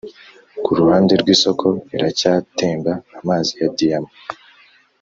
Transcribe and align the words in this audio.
kuruhande 0.63 1.13
rw'isoko, 1.21 1.65
iracyatemba 1.95 2.91
amazi 3.19 3.51
ya 3.61 3.67
diyama, 3.77 4.11